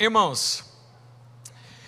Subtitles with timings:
[0.00, 0.62] Irmãos,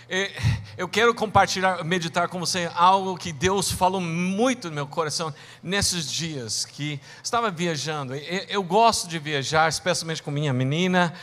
[0.09, 0.33] é,
[0.77, 6.11] eu quero compartilhar, meditar com você algo que Deus falou muito no meu coração nesses
[6.11, 8.17] dias que estava viajando.
[8.17, 11.15] Eu gosto de viajar, especialmente com minha menina.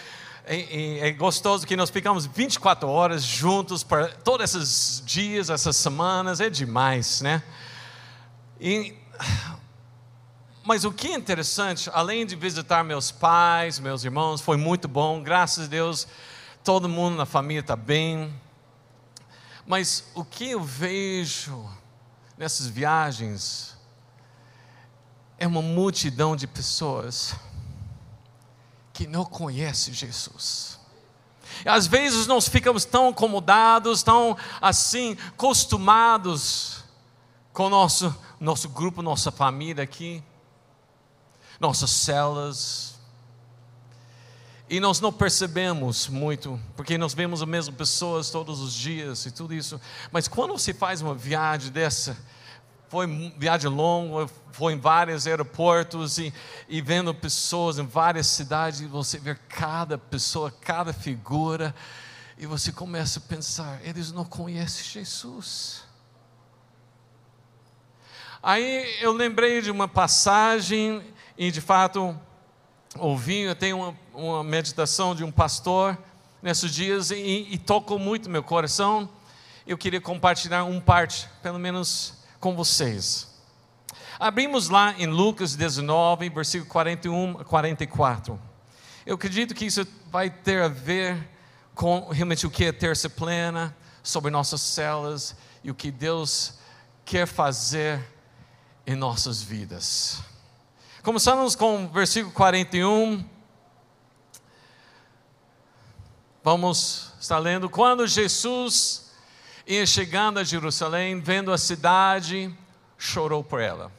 [0.46, 6.50] É gostoso que nós ficamos 24 horas juntos para todos esses dias, essas semanas, é
[6.50, 7.44] demais, né?
[8.62, 8.96] E,
[10.64, 15.22] mas o que é interessante, além de visitar meus pais, meus irmãos, foi muito bom,
[15.22, 16.08] graças a Deus,
[16.68, 18.38] todo mundo na família está bem.
[19.66, 21.66] Mas o que eu vejo
[22.38, 23.78] nessas viagens
[25.38, 27.34] é uma multidão de pessoas
[28.92, 30.78] que não conhecem Jesus.
[31.64, 36.84] Às vezes nós ficamos tão acomodados, tão assim, acostumados
[37.54, 40.22] com nosso, nosso grupo, nossa família aqui,
[41.62, 42.97] nossas celas,
[44.70, 49.32] e nós não percebemos muito, porque nós vemos as mesmas pessoas todos os dias e
[49.32, 49.80] tudo isso.
[50.12, 52.18] Mas quando você faz uma viagem dessa,
[52.90, 56.34] foi viagem longa, foi em vários aeroportos e,
[56.68, 61.74] e vendo pessoas em várias cidades, você vê cada pessoa, cada figura,
[62.38, 65.84] e você começa a pensar: eles não conhecem Jesus.
[68.44, 71.02] Aí eu lembrei de uma passagem,
[71.38, 72.20] e de fato
[72.98, 75.98] ouvi, eu tenho uma, uma meditação de um pastor
[76.42, 79.10] nesses dias e, e tocou muito meu coração.
[79.66, 83.28] Eu queria compartilhar um parte, pelo menos com vocês.
[84.20, 88.40] Abrimos lá em Lucas 19, versículo 41 a 44.
[89.06, 91.18] Eu acredito que isso vai ter a ver
[91.76, 96.54] com realmente o que é terça plena, sobre nossas células e o que Deus
[97.04, 98.02] quer fazer
[98.86, 100.22] em nossas vidas.
[101.08, 103.24] Começamos com o versículo 41.
[106.44, 107.70] Vamos estar lendo.
[107.70, 109.10] Quando Jesus
[109.66, 112.54] ia chegando a Jerusalém, vendo a cidade,
[112.98, 113.90] chorou por ela,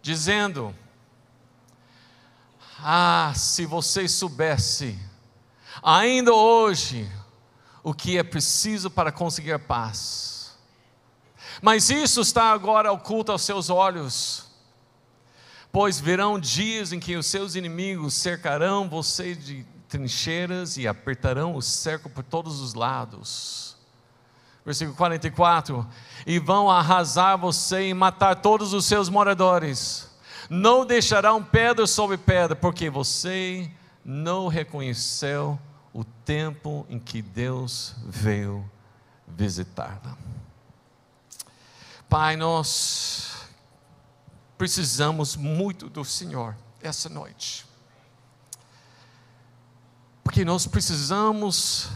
[0.00, 0.72] dizendo:
[2.78, 4.96] Ah, se você soubesse,
[5.82, 7.10] ainda hoje,
[7.82, 10.56] o que é preciso para conseguir paz.
[11.60, 14.53] Mas isso está agora oculto aos seus olhos
[15.74, 21.60] pois virão dias em que os seus inimigos cercarão você de trincheiras e apertarão o
[21.60, 23.76] cerco por todos os lados.
[24.64, 25.84] Versículo 44:
[26.24, 30.08] E vão arrasar você e matar todos os seus moradores,
[30.48, 33.68] não deixarão pedra sobre pedra, porque você
[34.04, 35.58] não reconheceu
[35.92, 38.64] o tempo em que Deus veio
[39.26, 40.16] visitá-la.
[42.08, 43.33] Pai, nós
[44.56, 47.66] precisamos muito do Senhor essa noite.
[50.22, 51.88] Porque nós precisamos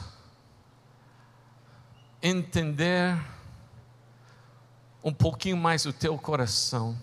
[2.23, 3.19] entender
[5.03, 6.99] um pouquinho mais o teu coração.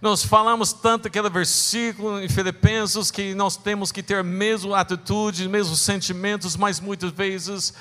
[0.00, 5.46] Nós falamos tanto aquele versículo em Filipenses que nós temos que ter a mesma atitude,
[5.46, 7.74] mesmos sentimentos, mas muitas vezes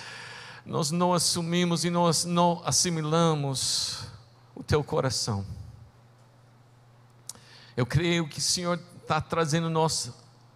[0.65, 3.99] nós não assumimos e nós não assimilamos
[4.53, 5.45] o teu coração.
[7.79, 10.11] Eu creio que o Senhor está trazendo nós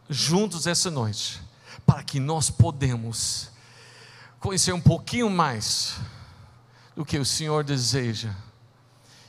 [0.10, 1.42] juntos essa noite,
[1.86, 3.50] para que nós podemos
[4.42, 5.96] conhecer um pouquinho mais
[6.94, 8.36] do que o Senhor deseja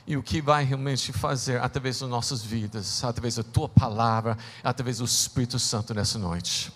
[0.05, 4.97] e o que vai realmente fazer através das nossas vidas, através da tua palavra, através
[4.97, 6.73] do Espírito Santo nessa noite.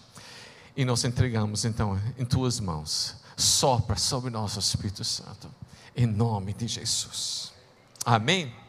[0.74, 3.18] E nós entregamos então em tuas mãos.
[3.36, 5.54] Sopra sobre nosso Espírito Santo,
[5.94, 7.52] em nome de Jesus.
[8.06, 8.69] Amém.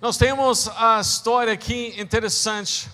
[0.00, 2.88] Nós temos a história aqui interessante.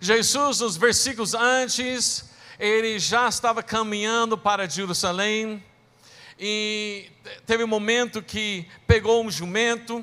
[0.00, 2.24] Jesus, nos versículos antes,
[2.58, 5.62] ele já estava caminhando para Jerusalém
[6.40, 7.10] e
[7.44, 10.02] teve um momento que pegou um jumento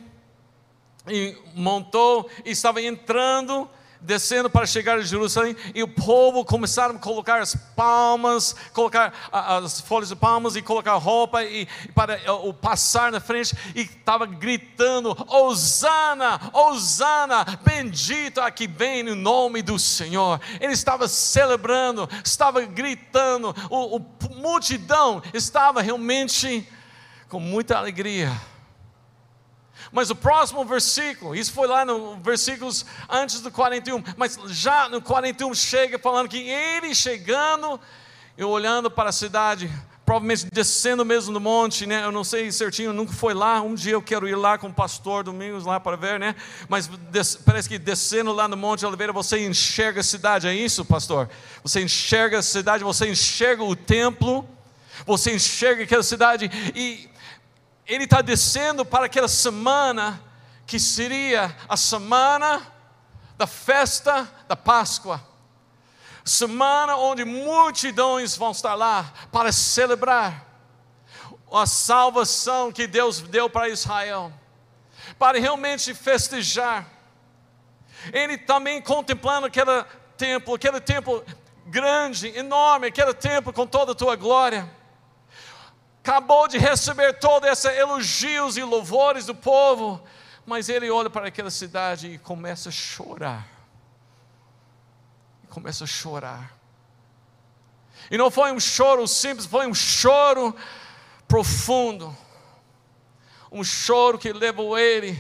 [1.08, 3.68] e montou e estava entrando
[4.02, 9.82] descendo para chegar a Jerusalém, e o povo começaram a colocar as palmas, colocar as
[9.82, 15.16] folhas de palmas e colocar roupa e, para o passar na frente, e estava gritando:
[15.28, 20.40] Hosana, Hosana, bendito a que vem no nome do Senhor.
[20.60, 24.06] Ele estava celebrando, estava gritando, o, o
[24.36, 26.68] multidão estava realmente
[27.30, 28.32] com muita alegria
[29.92, 35.02] mas o próximo versículo, isso foi lá no versículos antes do 41, mas já no
[35.02, 37.80] 41 chega falando que ele chegando
[38.38, 39.72] e olhando para a cidade,
[40.06, 42.04] provavelmente descendo mesmo no monte, né?
[42.04, 43.62] Eu não sei certinho, nunca foi lá.
[43.62, 46.36] Um dia eu quero ir lá com o pastor Domingos lá para ver, né?
[46.70, 50.86] Mas des, parece que descendo lá no Monte Oliveira você enxerga a cidade, é isso,
[50.86, 51.30] pastor?
[51.64, 54.48] Você enxerga a cidade, você enxerga o templo,
[55.06, 57.10] você enxerga aquela cidade e
[57.88, 60.22] ele está descendo para aquela semana
[60.66, 62.62] que seria a semana
[63.38, 65.36] da festa da Páscoa
[66.26, 70.44] semana onde multidões vão estar lá para celebrar
[71.54, 74.34] a salvação que Deus deu para Israel,
[75.20, 76.88] para realmente festejar.
[78.12, 79.86] Ele também contemplando aquele
[80.18, 81.24] templo, aquele templo
[81.68, 84.68] grande, enorme, aquele templo com toda a tua glória.
[86.06, 90.02] Acabou de receber todos esses elogios e louvores do povo,
[90.46, 93.56] mas ele olha para aquela cidade e começa a chorar
[95.56, 96.54] começa a chorar.
[98.12, 100.54] E não foi um choro simples, foi um choro
[101.30, 102.16] profundo.
[103.50, 105.18] Um choro que levou ele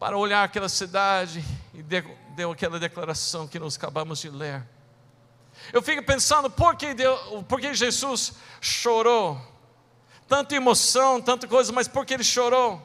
[0.00, 4.66] para olhar aquela cidade e deu aquela declaração que nós acabamos de ler.
[5.72, 9.40] Eu fico pensando por que, Deus, por que Jesus chorou?
[10.30, 12.80] Tanta emoção, tanta coisa, mas por que ele chorou?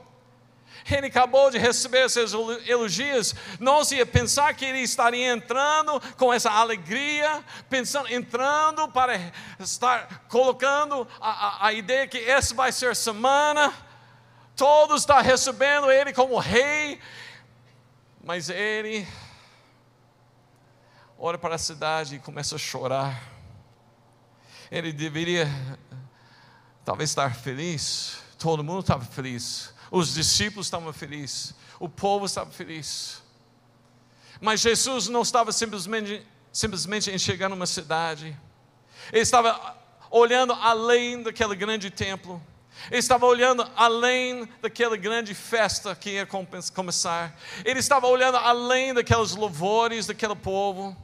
[0.89, 6.33] ele acabou de receber esses elogios, não se ia pensar que ele estaria entrando com
[6.33, 9.13] essa alegria, pensando, entrando para
[9.59, 13.73] estar colocando a, a, a ideia que essa vai ser semana,
[14.55, 16.99] todos estão recebendo ele como rei,
[18.23, 19.07] mas ele
[21.17, 23.23] olha para a cidade e começa a chorar.
[24.71, 25.47] Ele deveria
[26.85, 29.73] talvez estar feliz, todo mundo estava feliz.
[29.89, 33.23] Os discípulos estavam felizes, o povo estava feliz.
[34.39, 38.37] Mas Jesus não estava simplesmente, simplesmente enxergando uma cidade,
[39.11, 39.75] ele estava
[40.11, 42.41] olhando além daquele grande templo,
[42.91, 46.27] ele estava olhando além daquela grande festa que ia
[46.73, 50.95] começar, ele estava olhando além daqueles louvores daquele povo,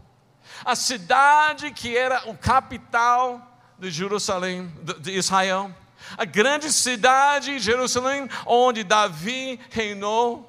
[0.64, 3.51] a cidade que era o capital
[3.82, 5.76] de Jerusalém, de Israel,
[6.16, 10.48] a grande cidade, Jerusalém, onde Davi reinou.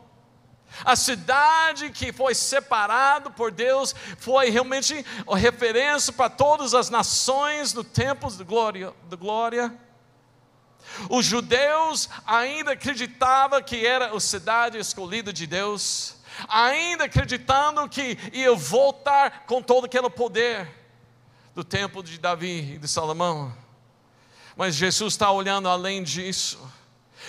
[0.84, 7.72] A cidade que foi separado por Deus foi realmente a referência para todas as nações
[7.72, 9.74] no templo de glória, de glória.
[11.08, 16.16] Os judeus ainda acreditavam que era a cidade escolhida de Deus,
[16.48, 20.81] ainda acreditando que ia voltar com todo aquele poder
[21.54, 23.52] do templo de Davi e de Salomão.
[24.56, 26.58] Mas Jesus está olhando além disso.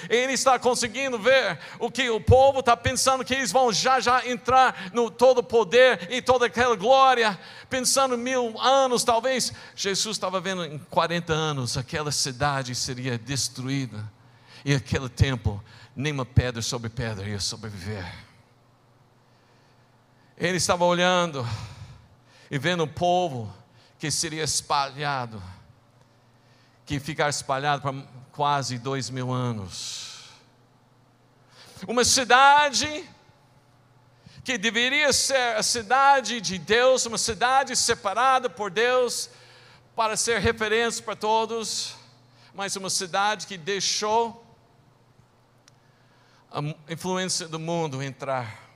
[0.09, 4.27] Ele está conseguindo ver o que o povo está pensando que eles vão já já
[4.27, 7.39] entrar no todo poder e toda aquela glória,
[7.69, 9.53] pensando mil anos talvez.
[9.75, 14.11] Jesus estava vendo em 40 anos aquela cidade seria destruída
[14.65, 15.63] e aquele tempo
[15.95, 18.11] nem uma pedra sobre pedra ia sobreviver.
[20.35, 21.47] Ele estava olhando
[22.49, 23.53] e vendo o povo
[24.03, 25.41] que seria espalhado
[26.85, 30.25] que ficar espalhado por quase dois mil anos.
[31.87, 33.09] Uma cidade
[34.43, 39.29] que deveria ser a cidade de Deus, uma cidade separada por Deus
[39.95, 41.95] para ser referência para todos,
[42.53, 44.45] mas uma cidade que deixou
[46.51, 46.59] a
[46.91, 48.69] influência do mundo entrar,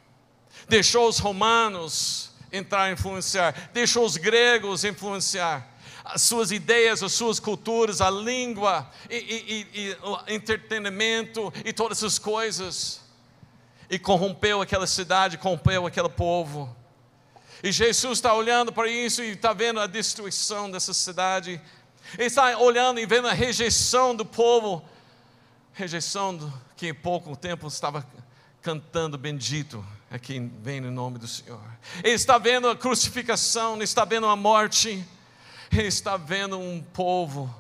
[0.70, 5.78] deixou os romanos entrar influenciar, deixou os gregos influenciar
[6.10, 11.74] as suas ideias, as suas culturas, a língua, e, e, e, e o entretenimento e
[11.74, 13.02] todas essas coisas.
[13.90, 16.74] E corrompeu aquela cidade, corrompeu aquele povo.
[17.62, 21.60] E Jesus está olhando para isso e está vendo a destruição dessa cidade.
[22.14, 24.84] Ele está olhando e vendo a rejeição do povo,
[25.74, 28.06] rejeição do, que em pouco tempo estava
[28.62, 31.62] cantando bendito é quem vem no nome do Senhor.
[32.04, 35.06] Ele está vendo a crucificação, ele está vendo a morte.
[35.72, 37.54] Ele está vendo um povo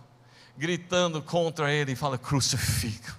[0.58, 3.16] gritando contra ele e fala: crucifica.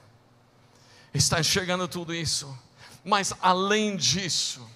[1.12, 2.56] Está enxergando tudo isso,
[3.04, 4.66] mas além disso,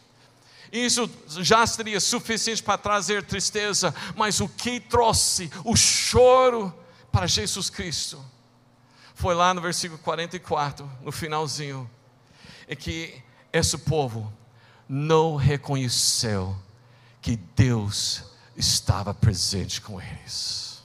[0.70, 6.74] isso já seria suficiente para trazer tristeza, mas o que trouxe o choro
[7.10, 8.22] para Jesus Cristo
[9.14, 11.88] foi lá no versículo 44, no finalzinho,
[12.66, 14.32] é que esse povo
[14.94, 16.54] não reconheceu
[17.22, 20.82] que Deus estava presente com eles.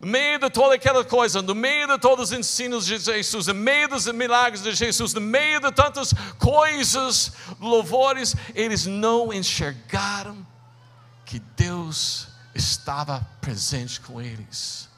[0.00, 3.54] No meio de toda aquela coisa, no meio de todos os ensinos de Jesus, no
[3.54, 10.44] meio dos milagres de Jesus, no meio de tantas coisas, louvores, eles não enxergaram
[11.24, 14.88] que Deus estava presente com eles.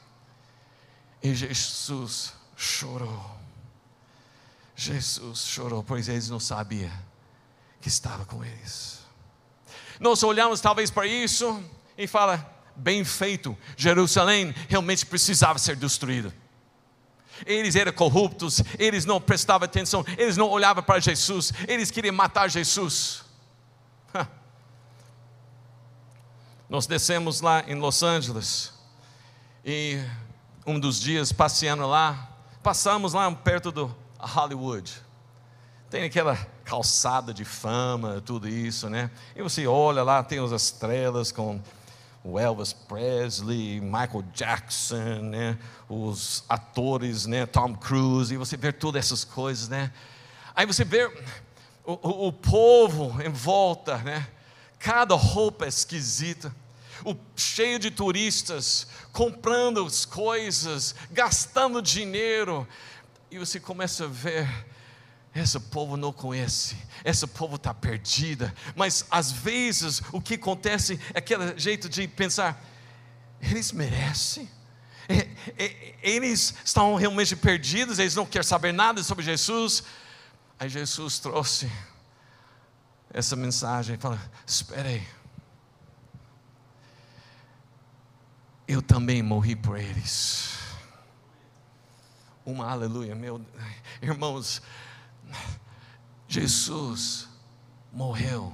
[1.22, 3.36] E Jesus chorou.
[4.76, 6.92] Jesus chorou, pois eles não sabiam
[7.80, 9.00] que estava com eles.
[9.99, 11.64] Nós olhamos talvez para isso
[11.97, 16.33] e fala: bem feito, Jerusalém realmente precisava ser destruída.
[17.45, 22.49] Eles eram corruptos, eles não prestavam atenção, eles não olhavam para Jesus, eles queriam matar
[22.49, 23.25] Jesus.
[26.68, 28.73] Nós descemos lá em Los Angeles
[29.64, 30.02] e
[30.66, 32.30] um dos dias passeando lá,
[32.62, 34.92] passamos lá perto do Hollywood.
[35.90, 39.11] Tem aquela calçada de fama, tudo isso, né?
[39.37, 41.61] E você olha lá, tem as estrelas com
[42.25, 45.56] o Elvis Presley, Michael Jackson, né?
[45.88, 47.46] Os atores, né?
[47.46, 49.92] Tom Cruise, e você vê todas essas coisas, né?
[50.54, 51.04] Aí você vê
[51.85, 54.26] o, o, o povo em volta, né?
[54.78, 56.52] Cada roupa esquisita,
[57.04, 62.66] o, cheio de turistas, comprando as coisas, gastando dinheiro,
[63.30, 64.49] e você começa a ver
[65.35, 68.54] esse povo não conhece, esse povo está perdida.
[68.75, 72.62] Mas às vezes o que acontece é aquele jeito de pensar:
[73.40, 74.49] eles merecem,
[76.02, 79.85] eles estão realmente perdidos, eles não querem saber nada sobre Jesus.
[80.59, 81.71] Aí Jesus trouxe
[83.16, 85.06] essa mensagem fala: espera aí,
[88.68, 90.65] eu também morri por eles.
[92.46, 93.44] Uma aleluia, meu
[94.00, 94.62] irmãos
[96.28, 97.28] Jesus
[97.92, 98.52] morreu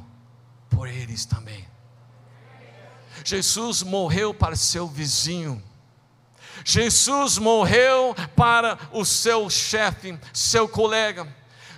[0.70, 1.68] por eles também.
[3.25, 5.62] Jesus morreu para seu vizinho.
[6.64, 11.26] Jesus morreu para o seu chefe, seu colega.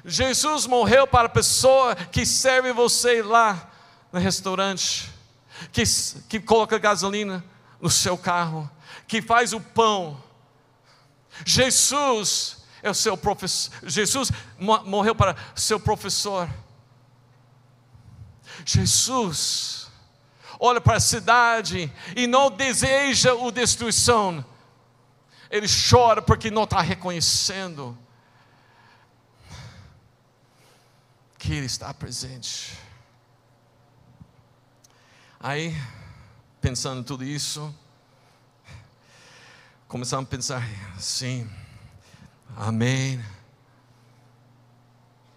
[0.05, 3.71] Jesus morreu para a pessoa que serve você lá
[4.13, 5.11] no restaurante,
[5.73, 5.83] que,
[6.29, 7.45] que coloca gasolina
[7.81, 8.71] no seu carro,
[9.09, 10.23] que faz o pão.
[11.45, 13.73] Jesus é o seu professor.
[13.89, 16.49] Jesus morreu para seu professor.
[18.65, 19.89] Jesus
[20.61, 24.45] olha para a cidade e não deseja o destruição.
[25.51, 27.97] Ele chora porque não está reconhecendo
[31.39, 32.79] que Ele está presente.
[35.39, 35.77] Aí,
[36.61, 37.75] pensando tudo isso,
[39.89, 40.63] começamos a pensar,
[40.99, 41.49] sim,
[42.57, 43.21] Amém.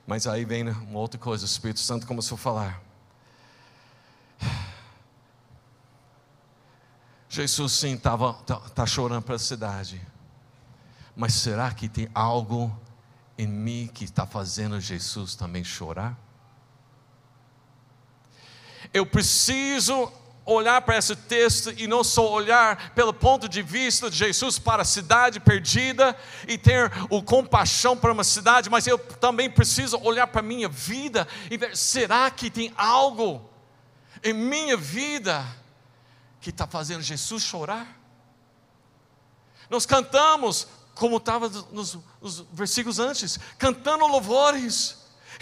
[0.05, 2.81] Mas aí vem uma outra coisa, o Espírito Santo começou a falar.
[7.27, 10.01] Jesus sim estava tá, tá chorando para a cidade.
[11.15, 12.71] Mas será que tem algo
[13.37, 16.17] em mim que está fazendo Jesus também chorar?
[18.93, 20.11] Eu preciso
[20.47, 24.81] olhar para esse texto e não só olhar pelo ponto de vista de Jesus para
[24.81, 30.25] a cidade perdida e ter o compaixão para uma cidade, mas eu também preciso olhar
[30.27, 33.47] para a minha vida e ver: será que tem algo
[34.23, 35.45] em minha vida
[36.39, 37.85] que está fazendo Jesus chorar?
[39.69, 44.95] Nós cantamos, como estava nos, nos versículos antes, cantando louvores,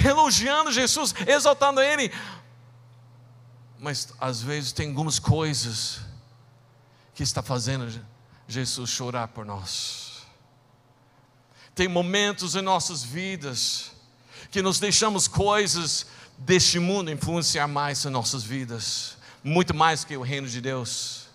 [0.04, 2.12] elogiando Jesus, exaltando Ele,
[3.86, 6.00] mas às vezes tem algumas coisas
[7.13, 7.88] que está fazendo
[8.48, 10.25] Jesus chorar por nós.
[11.75, 13.92] Tem momentos em nossas vidas
[14.50, 20.24] que nos deixamos coisas deste mundo influenciar mais em nossas vidas, muito mais que o
[20.24, 21.27] reino de Deus.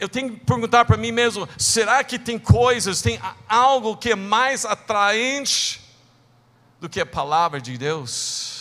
[0.00, 4.16] Eu tenho que perguntar para mim mesmo: será que tem coisas, tem algo que é
[4.16, 5.78] mais atraente
[6.80, 8.57] do que a palavra de Deus?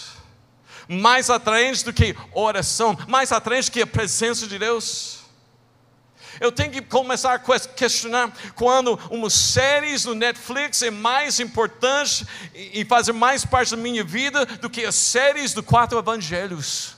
[0.87, 5.17] Mais atraente do que oração, mais atraente que a presença de Deus.
[6.39, 12.85] Eu tenho que começar a questionar quando uma série no Netflix é mais importante e
[12.85, 16.95] fazer mais parte da minha vida do que as séries do quatro evangelhos.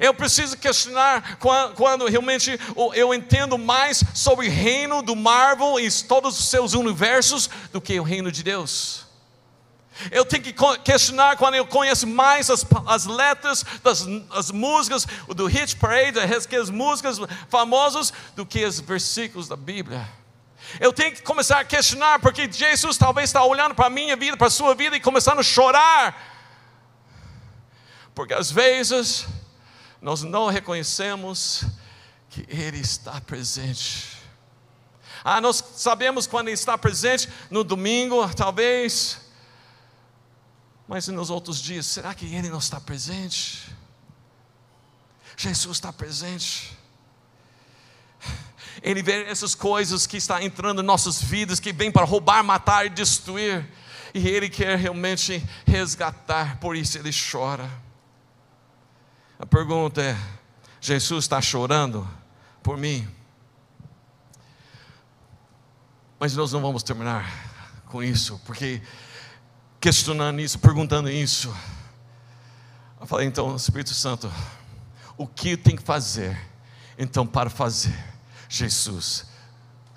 [0.00, 2.58] Eu preciso questionar quando, realmente
[2.94, 7.98] eu entendo mais sobre o reino do Marvel e todos os seus universos do que
[7.98, 9.07] o reino de Deus.
[10.10, 15.46] Eu tenho que questionar quando eu conheço mais as, as letras das as músicas, do
[15.46, 20.08] Hit Parade, as músicas famosas, do que os versículos da Bíblia.
[20.78, 24.36] Eu tenho que começar a questionar, porque Jesus talvez está olhando para a minha vida,
[24.36, 26.36] para a sua vida e começando a chorar.
[28.14, 29.26] Porque às vezes
[30.00, 31.64] nós não reconhecemos
[32.28, 34.18] que Ele está presente.
[35.24, 39.27] Ah, nós sabemos quando Ele está presente no domingo, talvez
[40.88, 43.70] mas nos outros dias, será que Ele não está presente?
[45.36, 46.76] Jesus está presente.
[48.82, 52.86] Ele vê essas coisas que estão entrando em nossas vidas, que vêm para roubar, matar
[52.86, 53.68] e destruir.
[54.14, 57.70] E Ele quer realmente resgatar, por isso Ele chora.
[59.38, 60.16] A pergunta é:
[60.80, 62.08] Jesus está chorando
[62.62, 63.06] por mim?
[66.18, 68.82] Mas nós não vamos terminar com isso, porque
[69.80, 71.54] questionando isso, perguntando isso,
[73.00, 74.30] eu falei, então, Espírito Santo,
[75.16, 76.38] o que tem que fazer?
[76.98, 77.96] Então, para fazer,
[78.48, 79.26] Jesus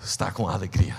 [0.00, 0.96] está com alegria.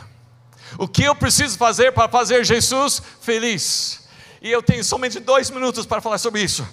[0.77, 4.03] O que eu preciso fazer para fazer Jesus feliz?
[4.41, 6.67] E eu tenho somente dois minutos para falar sobre isso.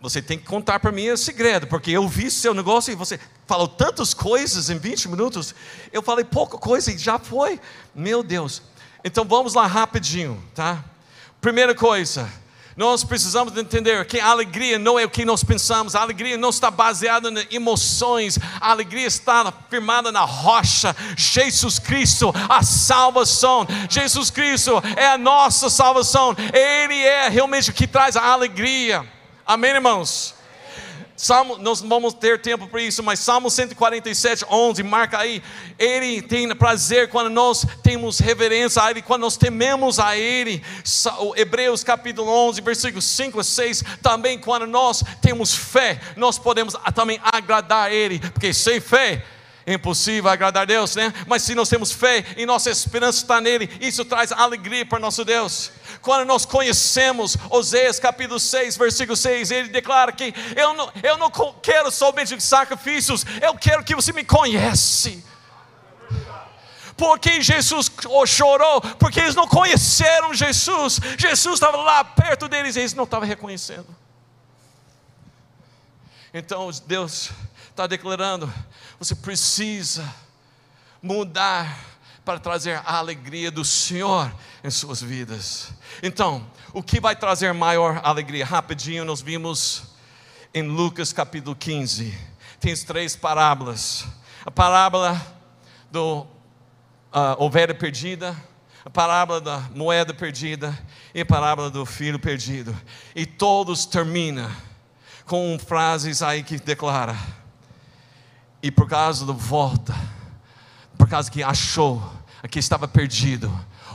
[0.00, 3.20] Você tem que contar para mim o segredo, porque eu vi seu negócio e você
[3.46, 5.54] falou tantas coisas em 20 minutos.
[5.92, 7.60] Eu falei pouca coisa e já foi.
[7.94, 8.62] Meu Deus.
[9.04, 10.84] Então vamos lá rapidinho, tá?
[11.40, 12.30] Primeira coisa,
[12.76, 16.50] nós precisamos entender que a alegria não é o que nós pensamos, a alegria não
[16.50, 23.66] está baseada em emoções, a alegria está firmada na rocha, Jesus Cristo, a salvação.
[23.90, 29.04] Jesus Cristo é a nossa salvação, Ele é realmente o que traz a alegria.
[29.44, 30.34] Amém, irmãos?
[31.22, 35.40] Salmo, nós não vamos ter tempo para isso, mas Salmo 147, 11, marca aí.
[35.78, 40.60] Ele tem prazer quando nós temos reverência a Ele, quando nós tememos a Ele.
[41.36, 43.84] Hebreus capítulo 11, versículos 5 a 6.
[44.02, 49.24] Também quando nós temos fé, nós podemos também agradar a Ele, porque sem fé
[49.64, 51.12] é impossível agradar a Deus, né?
[51.26, 55.24] Mas se nós temos fé e nossa esperança está nele, isso traz alegria para nosso
[55.24, 55.70] Deus.
[56.00, 61.30] Quando nós conhecemos Oséias capítulo 6, versículo 6, ele declara que eu não, eu não
[61.62, 65.24] quero somente sacrifícios, eu quero que você me conhece.
[66.96, 67.90] Porque Jesus
[68.26, 71.00] chorou, porque eles não conheceram Jesus.
[71.18, 73.86] Jesus estava lá perto deles e eles não estavam reconhecendo.
[76.34, 77.30] Então Deus
[77.70, 78.52] está declarando:
[79.04, 80.08] você precisa
[81.02, 81.76] mudar
[82.24, 84.32] para trazer a alegria do Senhor
[84.62, 85.72] em suas vidas.
[86.04, 88.46] Então, o que vai trazer maior alegria?
[88.46, 89.82] Rapidinho, nós vimos
[90.54, 92.16] em Lucas capítulo 15,
[92.60, 94.06] tem três parábolas:
[94.46, 95.20] a parábola
[95.90, 96.28] do uh,
[97.38, 98.36] ovelha perdida,
[98.84, 100.78] a parábola da moeda perdida
[101.12, 102.72] e a parábola do filho perdido.
[103.16, 104.48] E todos terminam
[105.26, 107.16] com frases aí que declara:
[108.62, 109.94] e por causa do volta,
[110.96, 112.02] por causa que achou
[112.50, 113.50] que estava perdido,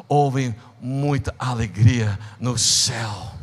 [0.07, 3.37] houve muita alegria no céu.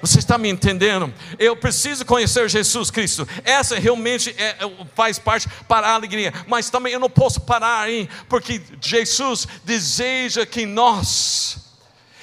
[0.00, 1.12] Você está me entendendo?
[1.38, 3.28] Eu preciso conhecer Jesus Cristo.
[3.44, 6.32] Essa realmente é, é, faz parte para a alegria.
[6.46, 11.59] Mas também eu não posso parar aí, porque Jesus deseja que nós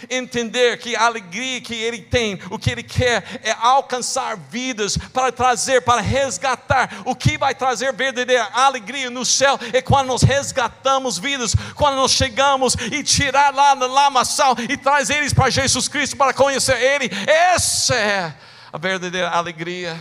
[0.10, 5.32] entender que a alegria que Ele tem, o que Ele quer é alcançar vidas para
[5.32, 7.02] trazer, para resgatar.
[7.06, 12.12] O que vai trazer verdadeira alegria no céu é quando nós resgatamos vidas, quando nós
[12.12, 17.10] chegamos e tirar lá na lamaçal e traz eles para Jesus Cristo para conhecer Ele.
[17.28, 18.34] Essa é
[18.72, 19.98] a verdadeira alegria.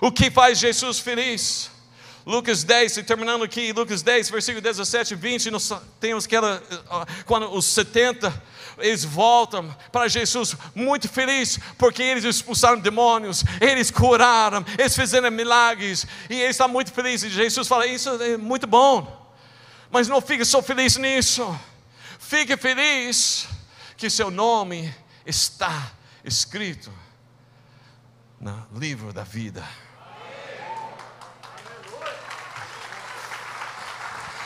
[0.00, 1.73] O que faz Jesus feliz?
[2.26, 6.62] Lucas 10, terminando aqui, Lucas 10, versículo 17 e 20, nós temos aquela,
[7.26, 8.42] quando os 70,
[8.78, 16.06] eles voltam para Jesus muito felizes, porque eles expulsaram demônios, eles curaram, eles fizeram milagres,
[16.30, 17.30] e eles estão muito felizes.
[17.30, 19.30] E Jesus fala: Isso é muito bom,
[19.90, 21.58] mas não fique só feliz nisso,
[22.18, 23.46] fique feliz
[23.98, 24.92] que seu nome
[25.26, 25.92] está
[26.24, 26.90] escrito
[28.40, 29.62] no livro da vida.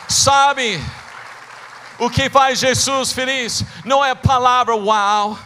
[0.09, 0.83] Sabe
[1.99, 3.63] o que faz Jesus feliz?
[3.85, 5.39] Não é a palavra uau,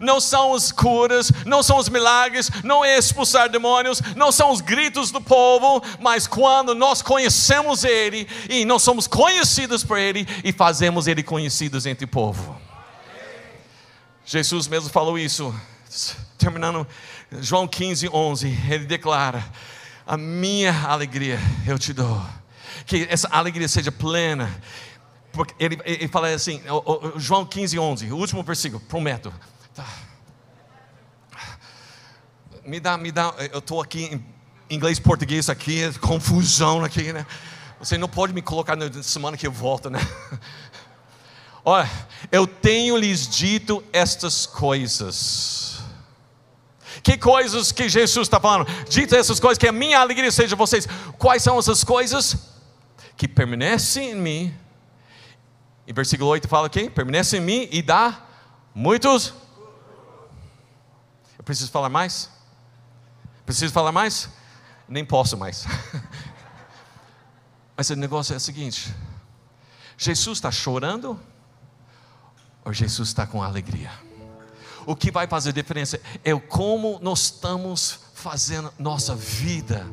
[0.00, 4.60] não são as curas, não são os milagres, não é expulsar demônios, não são os
[4.60, 10.52] gritos do povo, mas quando nós conhecemos Ele e nós somos conhecidos por Ele e
[10.52, 12.56] fazemos Ele conhecidos entre o povo.
[14.24, 15.54] Jesus mesmo falou isso,
[16.38, 16.86] terminando
[17.40, 19.44] João 15, 11, ele declara:
[20.06, 22.24] A minha alegria eu te dou
[22.86, 24.50] que essa alegria seja plena.
[25.32, 26.62] Porque ele, ele fala assim,
[27.16, 29.32] João 15, 11, o último versículo, prometo.
[29.74, 29.84] Tá.
[32.64, 34.24] Me dá, me dá, eu estou aqui em
[34.74, 37.26] inglês português aqui, confusão aqui, né?
[37.78, 39.98] Você não pode me colocar na semana que eu volto, né?
[41.64, 41.90] Olha,
[42.30, 45.82] eu tenho lhes dito estas coisas.
[47.02, 48.66] Que coisas que Jesus está falando?
[48.88, 50.86] Dito essas coisas, que a minha alegria seja vocês.
[51.18, 52.53] Quais são essas coisas?
[53.16, 54.56] Que permanece em mim.
[55.86, 56.90] Em versículo 8 fala quem?
[56.90, 58.26] Permanece em mim e dá
[58.74, 59.34] muitos.
[61.38, 62.30] Eu preciso falar mais?
[63.44, 64.28] Preciso falar mais?
[64.88, 65.66] Nem posso mais.
[67.76, 68.94] Mas o negócio é o seguinte:
[69.98, 71.20] Jesus está chorando
[72.64, 73.90] ou Jesus está com alegria?
[74.86, 79.86] O que vai fazer diferença é como nós estamos fazendo nossa vida.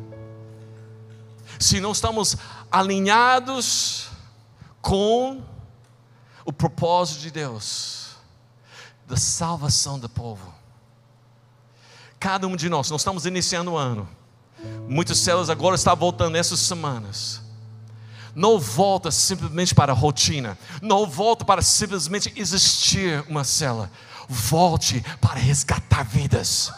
[1.62, 2.36] Se não estamos
[2.72, 4.08] alinhados
[4.82, 5.44] com
[6.44, 8.16] o propósito de Deus,
[9.08, 10.54] da salvação do povo.
[12.20, 14.10] Cada um de nós, nós estamos iniciando o ano.
[14.88, 17.42] Muitas células agora estão voltando essas semanas.
[18.34, 20.58] Não volta simplesmente para a rotina.
[20.82, 23.92] Não volta para simplesmente existir uma célula.
[24.28, 26.72] Volte para resgatar vidas.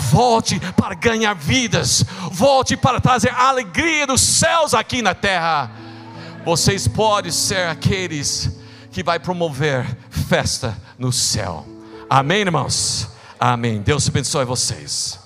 [0.00, 2.04] Volte para ganhar vidas.
[2.32, 5.70] Volte para trazer alegria dos céus aqui na terra.
[6.44, 8.58] Vocês podem ser aqueles
[8.90, 11.66] que vai promover festa no céu.
[12.08, 13.08] Amém, irmãos?
[13.38, 13.80] Amém.
[13.80, 15.19] Deus abençoe vocês.